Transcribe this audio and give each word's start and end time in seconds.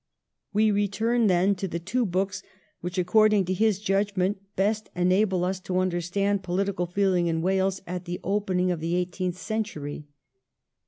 We 0.51 0.71
return, 0.71 1.27
then, 1.27 1.53
to 1.53 1.67
the 1.67 1.77
two 1.77 2.07
books 2.07 2.41
which, 2.79 2.97
accord 2.97 3.33
ing 3.33 3.45
to 3.45 3.53
his 3.53 3.77
judgment, 3.77 4.41
best 4.55 4.89
enable 4.95 5.45
us 5.45 5.59
to 5.59 5.77
understand 5.77 6.41
political 6.41 6.87
feeling 6.87 7.27
in 7.27 7.43
Wales 7.43 7.81
at 7.85 8.05
the 8.05 8.19
opening 8.23 8.71
of 8.71 8.79
the 8.79 8.95
eigh 8.99 9.03
teenth 9.05 9.37
century. 9.37 10.07